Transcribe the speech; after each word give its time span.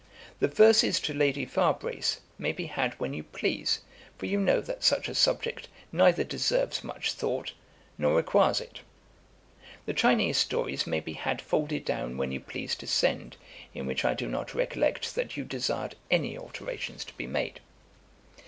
The 0.39 0.47
verses 0.47 0.99
to 1.01 1.13
Lady 1.13 1.45
Firebrace 1.45 2.21
may 2.39 2.51
be 2.53 2.65
had 2.65 2.99
when 2.99 3.13
you 3.13 3.21
please, 3.21 3.81
for 4.17 4.25
you 4.25 4.39
know 4.39 4.59
that 4.59 4.83
such 4.83 5.07
a 5.07 5.13
subject 5.13 5.67
neither 5.91 6.23
deserves 6.23 6.83
much 6.83 7.13
thought, 7.13 7.53
nor 7.99 8.15
requires 8.15 8.59
it. 8.59 8.79
'The 9.85 9.93
Chinese 9.93 10.39
Stories 10.39 10.87
may 10.87 11.01
be 11.01 11.13
had 11.13 11.39
folded 11.39 11.85
down 11.85 12.17
when 12.17 12.31
you 12.31 12.39
please 12.39 12.73
to 12.77 12.87
send, 12.87 13.37
in 13.75 13.85
which 13.85 14.03
I 14.03 14.15
do 14.15 14.27
not 14.27 14.55
recollect 14.55 15.13
that 15.13 15.37
you 15.37 15.43
desired 15.43 15.93
any 16.09 16.35
alterations 16.35 17.05
to 17.05 17.13
be 17.13 17.27
made. 17.27 17.59